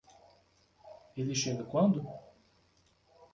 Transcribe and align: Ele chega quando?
Ele 1.15 1.35
chega 1.35 1.63
quando? 1.63 2.01